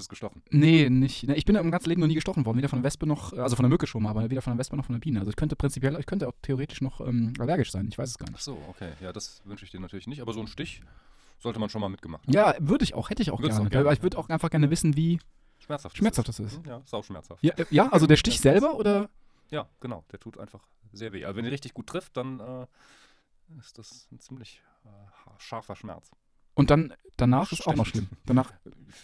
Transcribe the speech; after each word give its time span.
wurdest 0.00 0.10
gestochen. 0.10 0.42
Nee, 0.50 0.88
nicht. 0.90 1.28
Ich 1.28 1.44
bin 1.44 1.56
im 1.56 1.70
ganzen 1.70 1.88
Leben 1.88 2.00
noch 2.00 2.08
nie 2.08 2.14
gestochen 2.14 2.44
worden. 2.46 2.58
Weder 2.58 2.68
von 2.68 2.78
einer 2.78 2.84
Wespe 2.84 3.06
noch, 3.06 3.32
also 3.32 3.56
von 3.56 3.64
einer 3.64 3.72
Mücke 3.72 3.86
schon 3.86 4.02
mal, 4.02 4.10
aber 4.10 4.30
weder 4.30 4.42
von 4.42 4.52
einer 4.52 4.58
Wespe 4.58 4.76
noch 4.76 4.84
von 4.84 4.94
einer 4.94 5.00
Biene. 5.00 5.18
Also 5.20 5.30
ich 5.30 5.36
könnte 5.36 5.56
prinzipiell, 5.56 5.96
ich 5.98 6.06
könnte 6.06 6.26
auch 6.28 6.32
theoretisch 6.42 6.80
noch 6.80 7.00
ähm, 7.00 7.32
allergisch 7.38 7.70
sein. 7.70 7.88
Ich 7.90 7.98
weiß 7.98 8.10
es 8.10 8.18
gar 8.18 8.26
Ach 8.28 8.32
nicht. 8.32 8.42
so, 8.42 8.58
okay. 8.68 8.92
Ja, 9.00 9.12
das 9.12 9.42
wünsche 9.44 9.64
ich 9.64 9.70
dir 9.70 9.80
natürlich 9.80 10.06
nicht, 10.06 10.22
aber 10.22 10.32
so 10.32 10.40
ein 10.40 10.46
Stich 10.46 10.82
sollte 11.38 11.58
man 11.58 11.68
schon 11.70 11.80
mal 11.80 11.88
mitgemacht. 11.88 12.22
Ja, 12.26 12.54
würde 12.58 12.84
ich 12.84 12.94
auch, 12.94 13.10
hätte 13.10 13.22
ich 13.22 13.30
auch 13.30 13.38
Würdest 13.40 13.58
gerne. 13.58 13.66
auch 13.68 13.70
gerne, 13.70 13.86
Aber 13.86 13.92
ich 13.92 14.02
würde 14.02 14.18
auch 14.18 14.28
einfach 14.28 14.50
gerne 14.50 14.70
wissen, 14.70 14.96
wie 14.96 15.20
Schmerzhaft. 15.58 15.96
schmerzhaft 15.96 16.28
das 16.28 16.40
ist. 16.40 16.60
Ja, 16.66 16.82
sauschmerzhaft. 16.84 17.42
Ja, 17.42 17.54
äh, 17.54 17.66
ja 17.70 17.88
also 17.90 18.06
der 18.06 18.16
Stich 18.16 18.40
selber 18.40 18.74
oder? 18.76 19.08
Ja, 19.50 19.68
genau. 19.80 20.04
Der 20.12 20.20
tut 20.20 20.38
einfach 20.38 20.60
sehr 20.92 21.12
weh. 21.12 21.24
Aber 21.24 21.36
wenn 21.36 21.44
er 21.44 21.50
richtig 21.52 21.74
gut 21.74 21.86
trifft, 21.86 22.16
dann 22.16 22.40
äh, 22.40 22.66
ist 23.58 23.78
das 23.78 24.08
ein 24.12 24.20
ziemlich 24.20 24.62
äh, 24.84 24.88
scharfer 25.38 25.76
Schmerz. 25.76 26.10
Und 26.60 26.68
dann 26.68 26.92
danach 27.16 27.50
ist 27.52 27.66
auch 27.66 27.74
noch 27.74 27.86
schlimm. 27.86 28.06
Danach, 28.26 28.52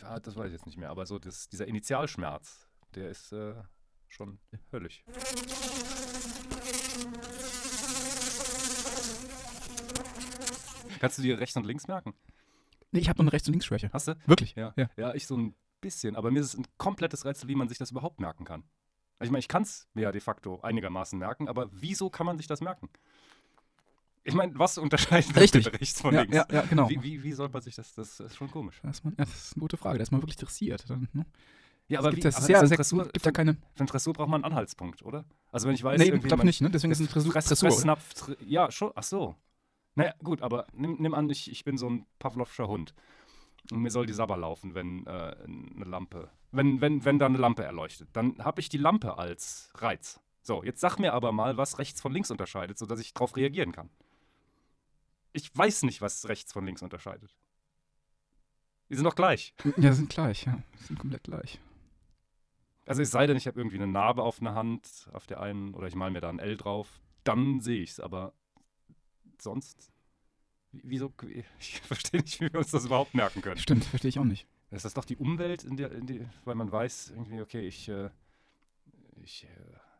Ja, 0.03 0.21
das 0.21 0.37
weiß 0.37 0.49
ich 0.49 0.53
jetzt 0.53 0.67
nicht 0.67 0.77
mehr. 0.77 0.91
Aber 0.91 1.07
so 1.07 1.19
das, 1.19 1.49
dieser 1.49 1.67
Initialschmerz, 1.67 2.69
der 2.95 3.09
ist 3.09 3.33
äh, 3.33 3.55
schon 4.09 4.39
höllisch. 4.73 5.03
Kannst 11.01 11.17
du 11.17 11.23
dir 11.23 11.41
rechts 11.41 11.57
und 11.57 11.65
links 11.65 11.89
merken? 11.89 12.13
nee, 12.91 13.01
ich 13.01 13.09
habe 13.09 13.17
noch 13.21 13.25
eine 13.25 13.33
Rechts- 13.33 13.49
und 13.49 13.55
Linksschwäche. 13.55 13.89
Hast 13.91 14.09
du? 14.09 14.17
Wirklich? 14.27 14.55
Ja. 14.55 14.75
Ja. 14.77 14.91
ja, 14.99 15.15
ich 15.15 15.27
so 15.27 15.39
ein 15.39 15.55
bisschen. 15.81 16.15
Aber 16.15 16.31
mir 16.31 16.41
ist 16.41 16.49
es 16.49 16.59
ein 16.59 16.67
komplettes 16.77 17.25
Rätsel, 17.25 17.49
wie 17.49 17.55
man 17.55 17.71
sich 17.71 17.79
das 17.79 17.91
überhaupt 17.91 18.21
merken 18.21 18.45
kann. 18.45 18.65
Ich 19.23 19.31
meine, 19.31 19.39
ich 19.39 19.49
kann 19.49 19.63
es 19.63 19.89
mir 19.95 20.03
ja 20.03 20.13
de 20.13 20.21
facto 20.21 20.61
einigermaßen 20.61 21.19
merken, 21.19 21.49
aber 21.49 21.71
wieso 21.73 22.11
kann 22.11 22.27
man 22.27 22.37
sich 22.37 22.49
das 22.49 22.61
merken? 22.61 22.91
Ich 24.27 24.35
meine, 24.35 24.59
was 24.59 24.77
unterscheidet 24.77 25.37
Richtig. 25.37 25.67
rechts 25.73 26.01
von 26.01 26.13
Ja, 26.13 26.23
links? 26.23 26.37
ja, 26.37 26.47
ja, 26.51 26.63
genau. 26.63 26.89
Wie, 26.91 27.03
wie, 27.03 27.23
wie 27.23 27.33
soll 27.33 27.49
man 27.49 27.63
sich 27.63 27.77
das? 27.77 27.95
Das 27.95 28.19
ist 28.19 28.37
schon 28.37 28.51
komisch. 28.51 28.81
Da 28.83 28.91
ist 28.91 29.05
man, 29.05 29.15
ja, 29.17 29.25
das 29.25 29.35
ist 29.35 29.53
eine 29.55 29.61
gute 29.61 29.77
Frage. 29.77 29.99
Da 29.99 30.03
ist 30.03 30.11
man 30.11 30.21
wirklich 30.21 30.37
interessiert. 30.37 30.85
Dann, 30.91 31.09
ne? 31.13 31.25
Ja, 31.89 32.01
Es 32.01 32.11
gibt 32.11 32.25
das 32.25 32.35
aber 32.37 32.47
sehr, 32.47 32.59
sehr, 32.67 32.69
ein 32.75 32.77
Dressur, 32.77 33.05
gibt 33.13 33.25
ja 33.25 33.31
keine. 33.31 33.55
für 33.55 33.79
einen 33.81 33.87
Dressur 33.87 34.13
braucht 34.13 34.29
man 34.29 34.43
einen 34.43 34.53
Anhaltspunkt, 34.53 35.03
oder? 35.03 35.25
Also 35.53 35.69
wenn 35.69 35.77
ich 35.77 35.85
weiß, 35.85 36.01
Nee, 36.01 36.11
ich 36.13 36.23
glaube 36.23 36.45
nicht, 36.45 36.61
ne? 36.61 36.69
Deswegen 36.71 36.91
ist 36.91 36.99
es 36.99 37.07
eine 37.07 37.13
Dressur. 37.13 37.31
Fress, 37.33 37.45
Dressur? 37.47 37.71
Fressnapf, 37.71 38.13
tr- 38.15 38.37
ja, 38.45 38.71
schon, 38.73 38.91
ach 38.97 39.05
so. 39.05 39.37
Naja, 39.95 40.13
gut, 40.23 40.43
aber 40.43 40.67
nimm, 40.73 40.97
nimm 40.99 41.15
an, 41.15 41.31
ich, 41.31 41.49
ich 41.51 41.63
bin 41.65 41.79
so 41.79 41.89
ein 41.89 42.05
Pavlovscher 42.19 42.67
Hund. 42.67 42.95
Und 43.71 43.79
mir 43.83 43.91
soll 43.91 44.07
die 44.07 44.13
Sabber 44.13 44.37
laufen, 44.37 44.75
wenn 44.75 45.07
äh, 45.07 45.11
eine 45.45 45.85
Lampe, 45.85 46.31
wenn, 46.51 46.81
wenn, 46.81 47.05
wenn 47.05 47.19
da 47.21 47.27
eine 47.27 47.39
Lampe 47.39 47.63
erleuchtet. 47.65 48.09
Dann 48.13 48.37
habe 48.39 48.61
ich 48.61 48.69
die 48.69 48.79
Lampe 48.79 49.17
als 49.19 49.71
Reiz. 49.77 50.21
So, 50.43 50.63
jetzt 50.65 50.81
sag 50.81 50.99
mir 50.99 51.13
aber 51.13 51.31
mal, 51.33 51.57
was 51.57 51.79
rechts 51.79 52.01
von 52.01 52.13
links 52.13 52.31
unterscheidet, 52.33 52.79
sodass 52.79 53.01
ich 53.01 53.15
darauf 53.15 53.37
reagieren 53.37 53.71
kann. 53.73 53.91
Ich 55.37 55.55
weiß 55.55 55.83
nicht, 55.83 56.01
was 56.01 56.29
rechts 56.29 56.51
von 56.53 56.65
links 56.65 56.81
unterscheidet. 56.81 57.37
Die 58.89 58.95
sind 58.95 59.05
doch 59.05 59.15
gleich. 59.15 59.55
Ja, 59.77 59.93
sind 59.93 60.09
gleich, 60.09 60.47
ja. 60.47 60.63
Sind 60.87 60.99
komplett 60.99 61.25
gleich. 61.25 61.61
Also 62.87 63.03
es 63.03 63.11
sei 63.11 63.27
denn, 63.27 63.37
ich 63.37 63.47
habe 63.47 63.61
irgendwie 63.61 63.77
eine 63.77 63.87
Narbe 63.87 64.23
auf 64.23 64.41
einer 64.41 64.55
Hand, 64.55 65.11
auf 65.13 65.27
der 65.27 65.41
einen, 65.41 65.75
oder 65.75 65.89
ich 65.89 65.95
male 65.95 66.13
mir 66.13 66.21
da 66.21 66.31
ein 66.31 66.39
L 66.39 66.57
drauf, 66.57 67.01
dann 67.25 67.61
sehe 67.61 67.83
ich 67.83 67.91
es, 67.91 68.01
aber 68.01 68.33
sonst, 69.39 69.91
wie- 70.73 70.83
wieso, 70.85 71.13
ich 71.59 71.81
verstehe 71.83 72.21
nicht, 72.23 72.41
wie 72.41 72.51
wir 72.53 72.61
uns 72.61 72.71
das 72.71 72.87
überhaupt 72.87 73.13
merken 73.15 73.43
können. 73.43 73.59
Stimmt, 73.59 73.85
verstehe 73.85 74.09
ich 74.09 74.19
auch 74.19 74.25
nicht. 74.25 74.47
Das 74.71 74.85
ist 74.87 74.97
doch 74.97 75.05
die 75.05 75.17
Umwelt, 75.17 75.65
in 75.65 75.77
der, 75.77 75.93
in 75.93 76.07
die, 76.07 76.27
weil 76.45 76.55
man 76.55 76.73
weiß, 76.73 77.11
irgendwie, 77.11 77.41
okay, 77.43 77.67
ich, 77.67 77.89
äh, 77.89 78.09
ich 79.23 79.45
äh, 79.45 79.49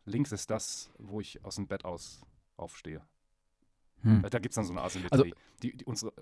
links 0.05 0.31
ist 0.31 0.49
das, 0.49 0.89
wo 0.97 1.19
ich 1.21 1.43
aus 1.45 1.55
dem 1.55 1.67
Bett 1.67 1.85
aus 1.85 2.21
aufstehe. 2.55 3.05
Hm. 4.01 4.21
Da 4.29 4.39
gibt 4.39 4.51
es 4.51 4.55
dann 4.55 4.65
so 4.65 4.73
eine 4.73 4.81
Asymmetrie. 4.81 5.11
Also- 5.11 5.35
die, 5.63 5.75
die, 5.75 5.85
unsere, 5.85 6.13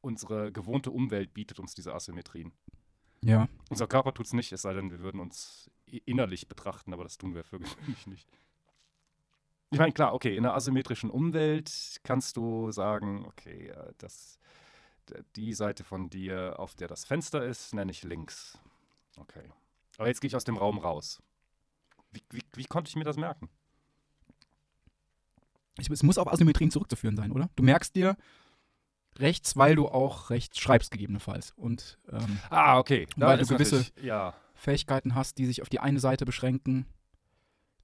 unsere 0.00 0.52
gewohnte 0.52 0.90
Umwelt 0.90 1.34
bietet 1.34 1.58
uns 1.58 1.74
diese 1.74 1.94
Asymmetrien. 1.94 2.52
Ja. 3.22 3.48
Unser 3.70 3.86
Körper 3.86 4.12
tut 4.12 4.26
es 4.26 4.32
nicht, 4.32 4.52
es 4.52 4.62
sei 4.62 4.74
denn, 4.74 4.90
wir 4.90 5.00
würden 5.00 5.20
uns 5.20 5.70
innerlich 5.86 6.48
betrachten, 6.48 6.92
aber 6.92 7.04
das 7.04 7.16
tun 7.16 7.34
wir 7.34 7.44
für 7.44 7.58
gewöhnlich 7.60 8.06
nicht. 8.06 8.28
Ich 9.70 9.78
meine, 9.78 9.92
klar, 9.92 10.14
okay, 10.14 10.36
in 10.36 10.44
einer 10.44 10.54
asymmetrischen 10.54 11.10
Umwelt 11.10 12.00
kannst 12.04 12.36
du 12.36 12.70
sagen, 12.70 13.24
okay, 13.26 13.68
äh, 13.68 13.92
das, 13.98 14.38
die 15.36 15.52
Seite 15.52 15.84
von 15.84 16.10
dir, 16.10 16.60
auf 16.60 16.74
der 16.74 16.86
das 16.86 17.04
Fenster 17.04 17.44
ist, 17.44 17.74
nenne 17.74 17.90
ich 17.90 18.04
links. 18.04 18.58
Okay. 19.16 19.50
Aber 19.96 20.08
jetzt 20.08 20.20
gehe 20.20 20.28
ich 20.28 20.36
aus 20.36 20.44
dem 20.44 20.56
Raum 20.56 20.78
raus. 20.78 21.22
Wie, 22.12 22.22
wie, 22.30 22.42
wie 22.54 22.64
konnte 22.66 22.88
ich 22.88 22.96
mir 22.96 23.04
das 23.04 23.16
merken? 23.16 23.48
Ich, 25.78 25.90
es 25.90 26.02
muss 26.02 26.18
auf 26.18 26.32
Asymmetrien 26.32 26.70
zurückzuführen 26.70 27.16
sein, 27.16 27.32
oder? 27.32 27.50
Du 27.56 27.62
merkst 27.62 27.94
dir 27.96 28.16
rechts, 29.18 29.56
weil 29.56 29.76
du 29.76 29.88
auch 29.88 30.30
rechts 30.30 30.58
schreibst, 30.58 30.90
gegebenenfalls. 30.90 31.52
Und 31.56 31.98
ähm, 32.10 32.38
Ah, 32.50 32.78
okay. 32.78 33.06
Weil 33.16 33.38
du 33.38 33.46
gewisse- 33.46 33.84
Ja, 34.02 34.34
Fähigkeiten 34.54 35.14
hast, 35.14 35.38
die 35.38 35.46
sich 35.46 35.62
auf 35.62 35.68
die 35.68 35.80
eine 35.80 36.00
Seite 36.00 36.24
beschränken, 36.24 36.86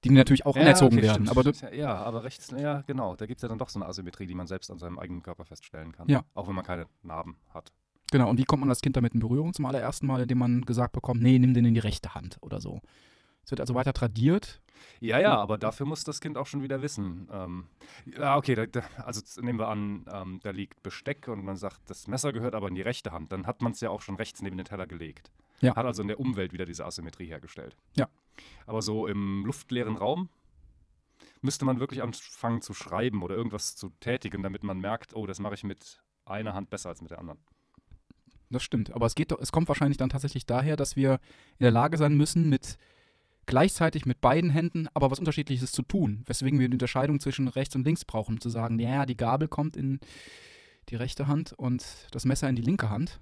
die 0.03 0.09
natürlich 0.09 0.45
auch 0.45 0.55
Ja, 0.55 0.63
anerzogen 0.63 0.97
okay, 0.97 1.03
werden. 1.07 1.29
Aber 1.29 1.43
ja, 1.73 1.93
aber 1.95 2.23
rechts, 2.23 2.49
ja, 2.57 2.81
genau. 2.87 3.15
Da 3.15 3.25
gibt 3.27 3.37
es 3.37 3.43
ja 3.43 3.49
dann 3.49 3.59
doch 3.59 3.69
so 3.69 3.77
eine 3.79 3.87
Asymmetrie, 3.87 4.25
die 4.25 4.33
man 4.35 4.47
selbst 4.47 4.71
an 4.71 4.79
seinem 4.79 4.97
eigenen 4.97 5.21
Körper 5.21 5.45
feststellen 5.45 5.91
kann. 5.91 6.07
Ja. 6.09 6.23
Auch 6.33 6.47
wenn 6.47 6.55
man 6.55 6.65
keine 6.65 6.87
Narben 7.03 7.35
hat. 7.53 7.71
genau, 8.09 8.29
und 8.29 8.37
wie 8.39 8.43
kommt 8.45 8.61
man 8.61 8.69
als 8.69 8.81
Kind 8.81 8.95
damit 8.97 9.13
in 9.13 9.19
Berührung 9.19 9.53
zum 9.53 9.65
allerersten 9.65 10.07
Mal, 10.07 10.21
indem 10.21 10.39
man 10.39 10.61
gesagt 10.61 10.93
bekommt, 10.93 11.21
nee, 11.21 11.37
nimm 11.37 11.53
den 11.53 11.65
in 11.65 11.73
die 11.75 11.79
rechte 11.79 12.15
Hand 12.15 12.37
oder 12.41 12.59
so. 12.61 12.81
Es 13.43 13.51
wird 13.51 13.59
also 13.59 13.75
weiter 13.75 13.93
tradiert. 13.93 14.61
Ja, 14.99 15.19
ja, 15.19 15.35
aber 15.37 15.57
dafür 15.57 15.85
muss 15.85 16.03
das 16.03 16.21
Kind 16.21 16.37
auch 16.37 16.47
schon 16.47 16.63
wieder 16.63 16.81
wissen. 16.81 17.27
Ähm, 17.31 17.65
ja, 18.05 18.35
okay, 18.37 18.55
da, 18.55 18.65
da, 18.65 18.81
also 18.97 19.21
nehmen 19.41 19.59
wir 19.59 19.67
an, 19.67 20.05
ähm, 20.11 20.39
da 20.43 20.51
liegt 20.51 20.81
Besteck 20.83 21.27
und 21.27 21.43
man 21.43 21.55
sagt, 21.55 21.81
das 21.87 22.07
Messer 22.07 22.33
gehört 22.33 22.55
aber 22.55 22.67
in 22.67 22.75
die 22.75 22.81
rechte 22.81 23.11
Hand. 23.11 23.31
Dann 23.31 23.47
hat 23.47 23.61
man 23.61 23.73
es 23.73 23.81
ja 23.81 23.89
auch 23.89 24.01
schon 24.01 24.15
rechts 24.15 24.41
neben 24.41 24.57
den 24.57 24.65
Teller 24.65 24.87
gelegt. 24.87 25.31
Ja. 25.61 25.75
Hat 25.75 25.85
also 25.85 26.01
in 26.01 26.07
der 26.07 26.19
Umwelt 26.19 26.53
wieder 26.53 26.65
diese 26.65 26.85
Asymmetrie 26.85 27.27
hergestellt. 27.27 27.77
Ja. 27.95 28.09
Aber 28.65 28.81
so 28.81 29.07
im 29.07 29.45
luftleeren 29.45 29.97
Raum 29.97 30.29
müsste 31.41 31.65
man 31.65 31.79
wirklich 31.79 32.01
anfangen 32.01 32.61
zu 32.61 32.73
schreiben 32.73 33.23
oder 33.23 33.35
irgendwas 33.35 33.75
zu 33.75 33.89
tätigen, 33.99 34.43
damit 34.43 34.63
man 34.63 34.79
merkt, 34.79 35.15
oh, 35.15 35.25
das 35.25 35.39
mache 35.39 35.55
ich 35.55 35.63
mit 35.63 36.01
einer 36.25 36.53
Hand 36.53 36.69
besser 36.69 36.89
als 36.89 37.01
mit 37.01 37.11
der 37.11 37.19
anderen. 37.19 37.39
Das 38.49 38.63
stimmt. 38.63 38.91
Aber 38.91 39.05
es 39.05 39.15
geht 39.15 39.31
es 39.31 39.51
kommt 39.51 39.67
wahrscheinlich 39.67 39.97
dann 39.97 40.09
tatsächlich 40.09 40.45
daher, 40.45 40.75
dass 40.75 40.95
wir 40.95 41.13
in 41.57 41.63
der 41.63 41.71
Lage 41.71 41.97
sein 41.97 42.15
müssen, 42.15 42.49
mit 42.49 42.77
gleichzeitig 43.51 44.05
mit 44.05 44.21
beiden 44.21 44.49
Händen 44.49 44.87
aber 44.93 45.11
was 45.11 45.19
Unterschiedliches 45.19 45.73
zu 45.73 45.81
tun. 45.83 46.23
Weswegen 46.25 46.57
wir 46.57 46.69
die 46.69 46.75
Unterscheidung 46.75 47.19
zwischen 47.19 47.49
rechts 47.49 47.75
und 47.75 47.83
links 47.85 48.05
brauchen, 48.05 48.35
um 48.35 48.41
zu 48.41 48.49
sagen, 48.49 48.79
ja, 48.79 49.05
die 49.05 49.17
Gabel 49.17 49.49
kommt 49.49 49.75
in 49.75 49.99
die 50.87 50.95
rechte 50.95 51.27
Hand 51.27 51.51
und 51.53 51.85
das 52.11 52.23
Messer 52.23 52.47
in 52.47 52.55
die 52.55 52.61
linke 52.61 52.89
Hand. 52.89 53.19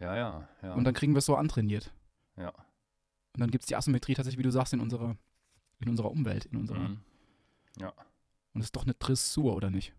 Ja, 0.00 0.16
ja, 0.16 0.48
ja. 0.60 0.74
Und 0.74 0.82
dann 0.82 0.92
kriegen 0.92 1.14
wir 1.14 1.18
es 1.18 1.26
so 1.26 1.36
antrainiert. 1.36 1.92
ja. 2.36 2.48
Und 2.48 3.40
dann 3.40 3.50
gibt 3.50 3.64
es 3.64 3.66
die 3.66 3.74
Asymmetrie 3.74 4.14
tatsächlich, 4.14 4.38
wie 4.38 4.44
du 4.44 4.52
sagst, 4.52 4.72
in 4.74 4.80
unserer, 4.80 5.16
in 5.80 5.88
unserer 5.88 6.10
Umwelt, 6.10 6.44
in 6.46 6.58
unserer. 6.58 6.88
Mhm. 6.88 7.00
Und 7.80 8.60
das 8.60 8.66
ist 8.66 8.76
doch 8.76 8.84
eine 8.84 8.94
Dressur, 8.94 9.56
oder 9.56 9.70
nicht? 9.70 9.92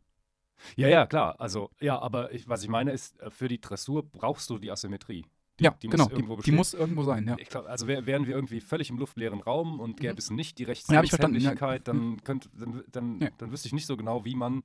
Ja, 0.77 0.87
ja, 0.87 1.05
klar. 1.05 1.39
Also, 1.39 1.69
ja, 1.81 1.99
aber 1.99 2.31
ich, 2.31 2.47
was 2.47 2.63
ich 2.63 2.69
meine 2.69 2.91
ist, 2.91 3.19
äh, 3.19 3.29
für 3.29 3.49
die 3.49 3.59
Dressur 3.59 4.09
brauchst 4.09 4.49
du 4.49 4.57
die 4.57 4.71
Asymmetrie. 4.71 5.25
Die, 5.59 5.63
Ja, 5.63 5.71
die 5.71 5.87
genau. 5.87 6.03
Muss 6.05 6.11
irgendwo 6.13 6.35
die, 6.37 6.41
die 6.43 6.51
muss 6.51 6.73
irgendwo 6.73 7.03
sein, 7.03 7.27
ja. 7.27 7.37
Ich 7.39 7.47
glaub, 7.49 7.65
also 7.65 7.87
wär, 7.87 8.05
wären 8.05 8.27
wir 8.27 8.35
irgendwie 8.35 8.59
völlig 8.59 8.89
im 8.89 8.97
luftleeren 8.97 9.39
Raum 9.41 9.79
und 9.79 9.97
gäbe 9.99 10.13
Mhm. 10.13 10.17
es 10.19 10.29
nicht 10.29 10.57
die 10.59 10.65
verstanden, 10.65 10.93
ja. 10.93 10.99
Rechtshändigkeit, 11.01 11.87
dann, 11.87 12.21
könnt, 12.23 12.49
dann, 12.53 12.83
dann, 12.91 13.21
Ja. 13.21 13.29
dann 13.37 13.51
wüsste 13.51 13.67
ich 13.67 13.73
nicht 13.73 13.85
so 13.85 13.95
genau, 13.95 14.25
wie 14.25 14.35
man 14.35 14.63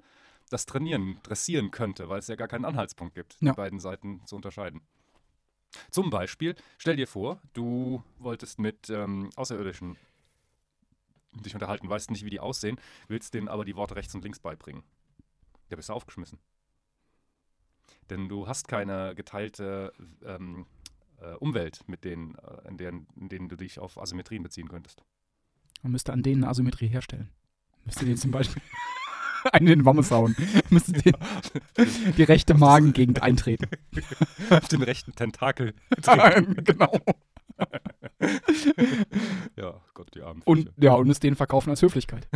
das 0.48 0.66
trainieren, 0.66 1.18
dressieren 1.22 1.70
könnte, 1.70 2.08
weil 2.08 2.18
es 2.18 2.26
ja 2.26 2.34
gar 2.34 2.48
keinen 2.48 2.64
Anhaltspunkt 2.64 3.14
gibt, 3.14 3.36
Ja. 3.40 3.52
die 3.52 3.56
beiden 3.56 3.78
Seiten 3.78 4.20
zu 4.26 4.34
unterscheiden. 4.34 4.80
Zum 5.92 6.10
Beispiel, 6.10 6.56
stell 6.78 6.96
dir 6.96 7.06
vor, 7.06 7.40
du 7.52 8.02
wolltest 8.18 8.58
mit 8.58 8.90
ähm, 8.90 9.30
Außerirdischen 9.36 9.96
dich 11.44 11.54
unterhalten, 11.54 11.88
weißt 11.88 12.10
nicht, 12.10 12.24
wie 12.24 12.30
die 12.30 12.40
aussehen, 12.40 12.80
willst 13.06 13.34
denen 13.34 13.46
aber 13.46 13.64
die 13.64 13.76
Worte 13.76 13.94
rechts 13.94 14.12
und 14.16 14.24
links 14.24 14.40
beibringen. 14.40 14.82
Ja, 15.68 15.76
bist 15.76 15.88
du 15.88 15.92
aufgeschmissen. 15.92 16.40
Denn 18.08 18.28
du 18.28 18.46
hast 18.48 18.68
keine 18.68 19.14
geteilte 19.14 19.92
ähm, 20.24 20.66
äh, 21.20 21.34
Umwelt, 21.34 21.80
mit 21.86 22.04
denen, 22.04 22.34
äh, 22.36 22.68
in, 22.68 22.76
deren, 22.76 23.06
in 23.16 23.28
denen 23.28 23.48
du 23.48 23.56
dich 23.56 23.78
auf 23.78 24.00
Asymmetrien 24.00 24.42
beziehen 24.42 24.68
könntest. 24.68 25.02
Man 25.82 25.92
müsste 25.92 26.12
an 26.12 26.22
denen 26.22 26.44
eine 26.44 26.50
Asymmetrie 26.50 26.88
herstellen. 26.88 27.30
Müsste 27.84 28.04
den 28.04 28.16
zum 28.16 28.30
Beispiel 28.30 28.62
einen 29.52 29.66
in 29.66 29.78
den 29.80 29.84
Wammes 29.84 30.10
hauen. 30.10 30.36
Müsste 30.70 30.92
den, 30.92 31.14
die 32.16 32.22
rechte 32.22 32.54
Magengegend 32.54 33.22
eintreten. 33.22 33.66
auf 34.50 34.68
den 34.68 34.82
rechten 34.82 35.14
Tentakel. 35.14 35.74
genau. 36.64 36.92
ja, 39.56 39.80
Gott, 39.94 40.14
die 40.14 40.22
armen 40.22 40.42
Und 40.44 40.72
ja, 40.76 40.94
und 40.94 41.08
es 41.10 41.20
denen 41.20 41.36
verkaufen 41.36 41.70
als 41.70 41.82
Höflichkeit. 41.82 42.28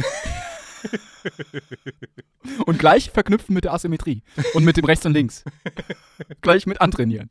und 2.67 2.79
gleich 2.79 3.11
verknüpfen 3.11 3.55
mit 3.55 3.65
der 3.65 3.73
Asymmetrie. 3.73 4.23
Und 4.55 4.65
mit 4.65 4.77
dem 4.77 4.85
rechts 4.85 5.07
und 5.07 5.13
links. 5.13 5.45
gleich 6.41 6.67
mit 6.67 6.81
antrainieren. 6.81 7.31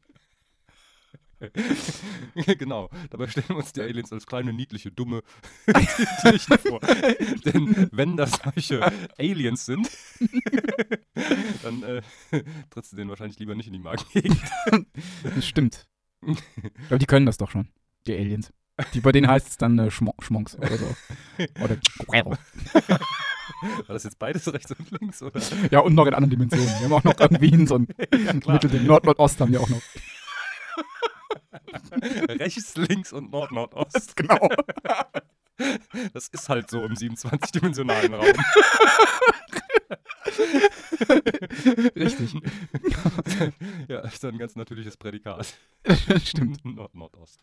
genau. 2.58 2.90
Dabei 3.10 3.28
stellen 3.28 3.50
wir 3.50 3.58
uns 3.58 3.74
die 3.74 3.82
Aliens 3.82 4.12
als 4.12 4.26
kleine, 4.26 4.54
niedliche, 4.54 4.92
dumme 4.92 5.22
Tierchen 6.22 6.58
vor. 6.58 6.80
Denn 7.46 7.90
wenn 7.92 8.18
das 8.18 8.32
solche 8.44 8.82
Aliens 9.18 9.66
sind, 9.66 9.90
dann 11.64 11.84
äh, 11.84 12.02
trittst 12.70 12.92
du 12.94 12.96
denen 12.96 13.10
wahrscheinlich 13.10 13.40
lieber 13.40 13.56
nicht 13.56 13.68
in 13.68 13.74
die 13.74 13.80
Magengegend. 13.80 14.42
Das 15.24 15.46
stimmt. 15.46 15.88
Glaube, 16.22 17.00
die 17.00 17.06
können 17.06 17.26
das 17.26 17.38
doch 17.38 17.52
schon. 17.52 17.68
Die 18.08 18.14
Aliens. 18.14 18.54
Die, 18.94 19.02
bei 19.02 19.12
denen 19.12 19.28
heißt 19.28 19.48
es 19.48 19.58
dann 19.58 19.78
äh, 19.78 19.92
Schmo 19.92 20.16
Schmonks 20.20 20.56
oder 20.56 20.78
so. 20.78 20.96
Oder 21.64 21.78
Guerrero. 22.06 22.32
War 23.88 23.94
das 23.94 24.04
jetzt 24.04 24.18
beides 24.20 24.52
rechts 24.52 24.72
und 24.72 24.92
links, 25.00 25.22
oder? 25.22 25.40
Ja, 25.70 25.80
und 25.80 25.94
noch 25.94 26.08
in 26.08 26.14
anderen 26.14 26.32
Dimensionen. 26.32 26.68
Wir 26.68 26.86
haben 26.86 26.94
auch 26.94 27.04
noch 27.04 27.20
irgendwie 27.20 27.66
so 27.68 27.76
ein 27.76 27.88
ja. 28.12 28.34
Mittelding. 28.34 28.86
Nord-Nordost 28.86 29.40
haben 29.42 29.52
wir 29.52 29.62
auch 29.62 29.70
noch. 29.70 29.82
rechts, 32.30 32.76
links 32.76 33.14
und 33.14 33.32
Nord, 33.32 33.52
Nordost. 33.52 34.16
Genau. 34.16 34.50
Das 36.14 36.28
ist 36.30 36.50
halt 36.50 36.70
so 36.70 36.84
im 36.84 36.94
27-dimensionalen 36.94 38.14
Raum. 38.16 38.34
Richtig. 41.96 42.34
ja, 43.88 44.00
ist 44.00 44.24
ein 44.26 44.38
ganz 44.38 44.56
natürliches 44.56 44.98
Prädikat. 44.98 45.54
Stimmt. 46.24 46.64
Nord, 46.64 46.96
Nordost. 46.96 47.40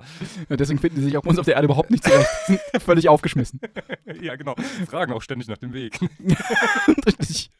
Ja, 0.48 0.56
deswegen 0.56 0.78
finden 0.78 0.98
sie 0.98 1.04
sich 1.04 1.16
auch 1.16 1.24
uns 1.24 1.38
auf 1.38 1.44
der 1.44 1.54
Erde 1.54 1.66
überhaupt 1.66 1.90
nicht 1.90 2.04
zurecht. 2.04 2.28
Sind 2.46 2.60
völlig 2.82 3.08
aufgeschmissen. 3.08 3.60
Ja, 4.20 4.36
genau. 4.36 4.54
Fragen 4.86 5.12
auch 5.12 5.22
ständig 5.22 5.48
nach 5.48 5.58
dem 5.58 5.72
Weg. 5.72 5.98
Richtig. 7.06 7.50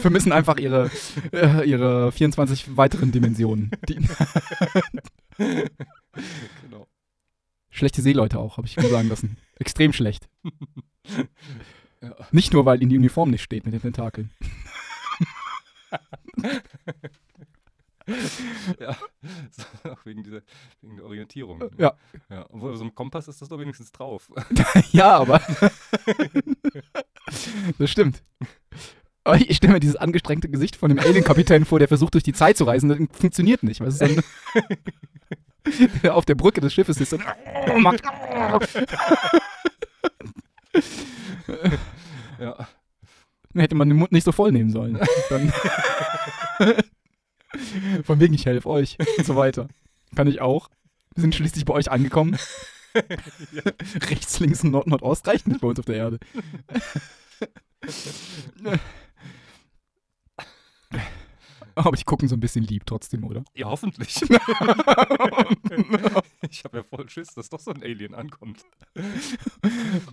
Vermissen 0.00 0.32
einfach 0.32 0.58
ihre, 0.58 0.90
äh, 1.32 1.68
ihre 1.68 2.12
24 2.12 2.76
weiteren 2.76 3.12
Dimensionen. 3.12 3.70
Genau. 5.36 6.86
schlechte 7.70 8.02
Seeleute 8.02 8.38
auch, 8.38 8.56
habe 8.56 8.66
ich 8.66 8.76
mir 8.76 8.88
sagen 8.88 9.08
lassen. 9.08 9.36
Extrem 9.58 9.92
schlecht. 9.92 10.28
Ja. 12.02 12.16
Nicht 12.32 12.52
nur, 12.52 12.66
weil 12.66 12.82
ihnen 12.82 12.90
die 12.90 12.98
Uniform 12.98 13.30
nicht 13.30 13.42
steht 13.42 13.64
mit 13.64 13.74
den 13.74 13.80
Tentakeln. 13.80 14.30
Ja. 18.78 18.96
So, 19.50 19.90
auch 19.90 20.04
wegen, 20.04 20.22
dieser, 20.22 20.42
wegen 20.80 20.96
der 20.96 21.04
Orientierung. 21.04 21.62
Ja. 21.78 21.94
ja. 22.30 22.46
Obwohl, 22.50 22.76
so 22.76 22.84
ein 22.84 22.94
Kompass 22.94 23.28
ist 23.28 23.40
das 23.40 23.48
doch 23.48 23.58
wenigstens 23.58 23.92
drauf. 23.92 24.30
Ja, 24.92 25.18
aber. 25.18 25.38
das 27.78 27.90
stimmt. 27.90 28.22
Aber 29.24 29.36
ich 29.36 29.56
stelle 29.56 29.74
mir 29.74 29.80
dieses 29.80 29.96
angestrengte 29.96 30.48
Gesicht 30.48 30.76
von 30.76 30.88
dem 30.88 30.98
Alien-Kapitän 30.98 31.64
vor, 31.64 31.78
der 31.78 31.88
versucht, 31.88 32.14
durch 32.14 32.24
die 32.24 32.32
Zeit 32.32 32.56
zu 32.56 32.64
reisen. 32.64 32.88
Das 32.88 32.98
funktioniert 33.12 33.62
nicht. 33.62 33.80
Was 33.80 34.00
ist 34.00 34.24
der 36.02 36.16
auf 36.16 36.24
der 36.24 36.34
Brücke 36.34 36.60
des 36.60 36.74
Schiffes 36.74 37.00
ist 37.00 37.12
und. 37.12 37.22
ja. 42.40 42.68
Hätte 43.54 43.74
man 43.74 43.88
den 43.88 43.98
Mund 43.98 44.12
nicht 44.12 44.24
so 44.24 44.32
voll 44.32 44.52
nehmen 44.52 44.70
sollen. 44.70 44.98
Dann. 45.28 45.52
Von 48.04 48.18
wegen, 48.20 48.34
ich 48.34 48.46
helfe 48.46 48.68
euch 48.68 48.96
und 49.18 49.26
so 49.26 49.36
weiter. 49.36 49.68
Kann 50.14 50.26
ich 50.26 50.40
auch. 50.40 50.68
Wir 51.14 51.22
sind 51.22 51.34
schließlich 51.34 51.64
bei 51.64 51.74
euch 51.74 51.90
angekommen. 51.90 52.38
Rechts, 53.94 54.40
links 54.40 54.64
und 54.64 54.70
Nord, 54.70 54.86
Nordost 54.86 55.26
reicht 55.26 55.46
nicht 55.46 55.60
bei 55.60 55.68
uns 55.68 55.78
auf 55.78 55.84
der 55.86 55.96
Erde. 55.96 56.18
Aber 61.76 61.96
die 61.96 62.04
gucken 62.04 62.28
so 62.28 62.36
ein 62.36 62.40
bisschen 62.40 62.64
lieb 62.64 62.84
trotzdem, 62.86 63.24
oder? 63.24 63.44
Ja, 63.54 63.66
hoffentlich. 63.66 64.20
ich 66.50 66.64
habe 66.64 66.78
ja 66.78 66.82
voll 66.82 67.08
Schiss, 67.08 67.34
dass 67.34 67.48
doch 67.48 67.60
so 67.60 67.72
ein 67.72 67.82
Alien 67.82 68.14
ankommt. 68.14 68.64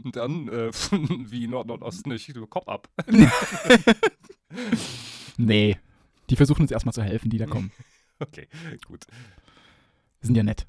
Und 0.04 0.16
dann, 0.16 0.48
äh, 0.48 0.72
wie 1.30 1.48
Nord, 1.48 1.68
Nordost 1.68 2.08
nicht, 2.08 2.34
Kopf 2.50 2.68
ab. 2.68 2.90
Nee. 5.38 5.78
Die 6.30 6.36
versuchen 6.36 6.62
uns 6.62 6.72
erstmal 6.72 6.94
zu 6.94 7.04
helfen, 7.04 7.30
die 7.30 7.38
da 7.38 7.46
kommen. 7.46 7.72
Okay, 8.20 8.48
gut. 8.86 9.06
Sind 10.22 10.36
ja 10.36 10.44
nett. 10.44 10.66